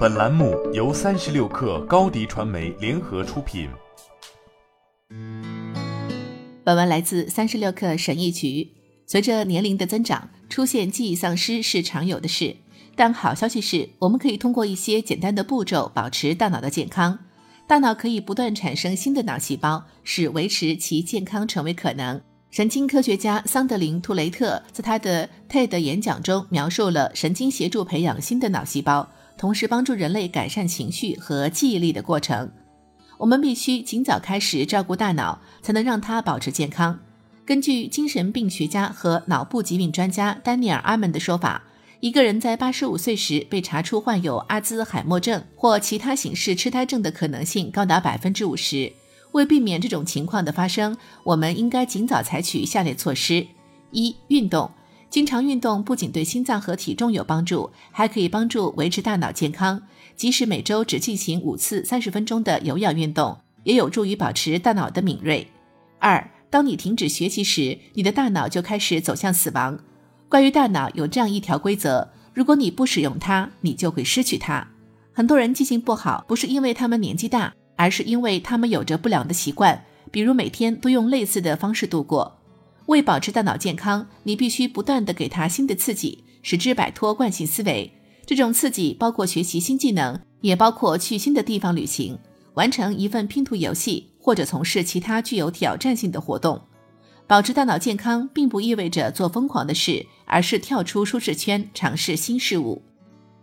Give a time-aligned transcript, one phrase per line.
[0.00, 3.68] 本栏目由三十六克高低传媒联合出品。
[6.64, 8.66] 本文来自三十六克神译局。
[9.06, 12.56] 随着年龄的增长，出现记忆丧失是常有的事。
[12.96, 17.18] 但好消息是，我们可以通过一些简单的步骤保持大脑的健康。
[17.66, 22.18] 大脑可以不断产生新的脑细胞，使维持其健康成为可能。
[22.50, 29.06] 神经科学家桑德林·图雷特在他的 TED 演讲中描述了神经协助培养新的脑细胞，
[29.40, 32.50] 同时帮助人类改善情绪和记忆力的过程。
[33.16, 36.98] 我们必须尽早开始照顾大脑，才能让它保持健康。
[37.46, 41.64] 根据精神病学家和脑部疾病专家丹尼尔·阿门的说法，
[42.00, 48.92] 一个人在八十五岁时被查出患有阿兹海默症或其他形式痴呆症的可能性高达百分之五十。
[49.32, 53.46] 为避免这种情况的发生，我们应该尽早采取下列措施：
[53.90, 54.70] 一、运动。
[55.10, 59.82] 经常运动不仅对心脏和体重有帮助，还可以帮助维持大脑健康。
[60.16, 65.46] 即使每周只进行五次三十分钟的有氧运动，也有助于保持大脑的敏锐。
[65.98, 69.78] 二、当你停止学习时，你的大脑就开始走向死亡。
[70.28, 74.66] 关于大脑有这样一条规则：如果你不使用它，你就会失去它。
[75.12, 77.52] 很多人记性不好，不是因为他们年纪大。
[77.76, 82.39] 而是因为他们有着不良的习惯，比如每天都用类似的方式度过。
[82.90, 87.88] 为保持大脑健康，你必须不断地给它新的刺激，使之摆脱惯性思维。
[88.26, 92.18] 这种刺激包括学习新技能，也包括去新的地方旅行、
[92.54, 96.60] 完成一份拼图游戏或者从事其他具有挑战性的活动。
[97.28, 102.82] 保持大脑健康并不意味着做疯狂的事，而是跳出舒适圈，尝试新事物。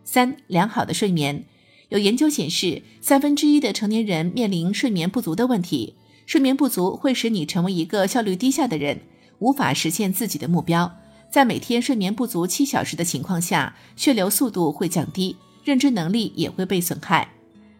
[0.03, 1.45] 三、良好的睡眠。
[1.87, 5.95] 有研究显示，三分之一的成年人面临睡眠不足的问题。
[6.25, 8.99] 睡眠不足会使你成为一个效率低下的人，
[9.39, 10.91] 无法实现自己的目标。
[11.29, 17.29] 在每天睡眠不足七小时的情况下，血流速度会降低，认知能力也会被损害。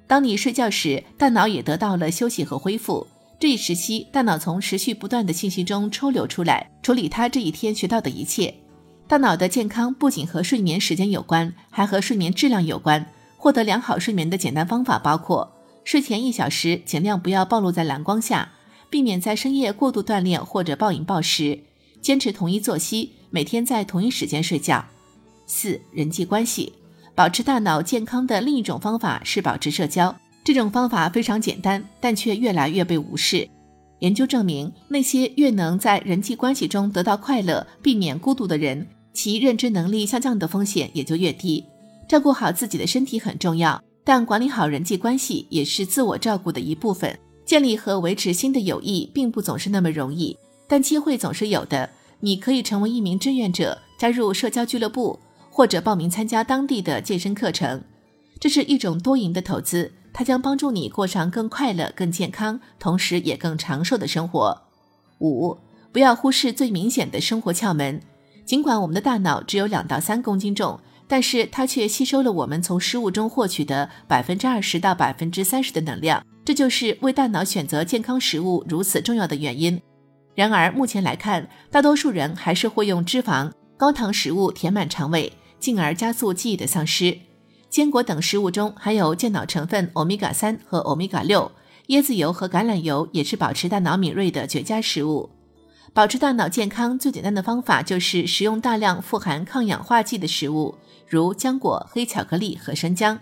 [0.05, 3.08] 当你睡觉时，大脑也得到了休息和恢复。
[3.39, 8.53] 这一时期，大脑从持续不断的信息中抽流出来，处理它这一天学到的一切。
[9.07, 13.06] 大脑的健康不仅和睡眠时间有关，还和睡眠质量有关。
[13.38, 15.53] 获得良好睡眠的简单方法包括：
[15.84, 18.51] 睡前一小时尽量不要暴露在蓝光下，
[18.90, 21.59] 避免在深夜过度锻炼或者暴饮暴食，
[22.02, 24.84] 坚持同一作息，每天在同一时间睡觉。
[25.46, 26.74] 四、人际关系，
[27.16, 30.16] 保持大脑健康的另一种方法是保持社交。
[30.44, 33.47] 这种方法非常简单，但却越来越被无视。
[34.00, 41.66] 研究证明，那些越能在人际关系中得到快乐、避免孤独的人，其认知能力下降的风险也就越低。
[42.08, 47.18] 照顾好自己的身体很重要，但管理好人际关系也是自我照顾的一部分。
[47.47, 50.38] 建立和维持新的友谊并不总是那么容易，
[50.68, 51.90] 但机会总是有的。
[52.19, 55.18] 你可以成为一名志愿者，加入社交俱乐部，
[55.50, 57.81] 或者报名参加当地的健身课程。
[58.38, 64.62] 这是一种多赢的投资，它将帮助你过上更快乐、更健康，同时也更长寿的生活。
[65.19, 65.58] 五，
[65.94, 68.02] 不要忽视最明显的生活窍门。
[68.46, 70.78] 尽管我们的大脑只有两到三公斤重。
[71.09, 79.81] 但是它却吸收了我们从食物中获取的百分之二十到百分之三十的能量，这就是为大脑选择健康食物如此重要的原因。
[80.34, 87.19] 然而目前来看，大多数人还是会用脂肪、高糖食物填满肠胃，进而加速记忆的丧失。
[87.69, 91.52] 坚果等食物中含有健脑成分欧米伽三和欧米伽六，
[91.88, 95.29] 椰子油和橄榄油也是保持大脑敏锐的绝佳食物。
[95.94, 100.74] 保持大脑健康最简单的方法就是食用大量富含抗氧化剂的食物。
[101.09, 103.19] 如浆果、黑巧克力和生姜。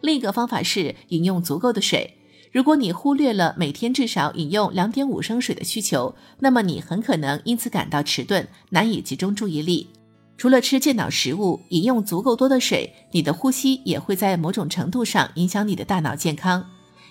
[0.00, 2.14] 另一个方法是饮用足够的水。
[2.50, 9.90] 如果你忽略了每天至少饮用两点五升水的需求，那么你很可能因此感到迟钝，难以集中注意力。
[10.36, 16.64] 除了吃健脑食物，饮用足够多的水，你的呼吸也会在某种程度上影响你的大脑健康。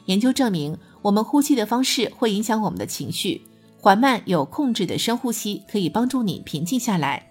[0.05, 3.45] 研究证明，我们呼吸的方式会影响我们的情绪。
[3.79, 7.27] 缓慢有控制的深呼吸可以帮助你平静下来。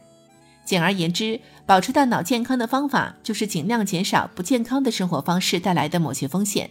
[0.65, 6.71] 简而言之，保持大脑健康的方法就是尽量减少不健康的生活方式带来的某些风险。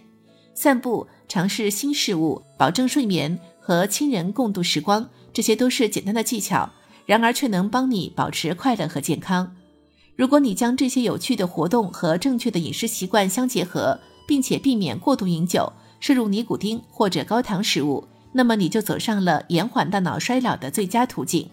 [0.55, 6.67] 散步、尝试新事物、保证睡眠和亲人共度时光，这些都是简单的技巧，
[7.05, 9.55] 然而却能帮你保持快乐和健康。
[10.15, 21.47] 如果你将这些有趣的活动和正确的饮食习惯相结合，并且避免过度饮酒、摄入尼古丁或者高糖食物，那么你就走上了延缓大脑衰老的最佳途径。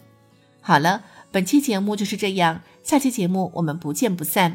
[0.63, 1.03] 好了。
[1.33, 4.55] 本期节目就是这样，下期节目我们不见不散。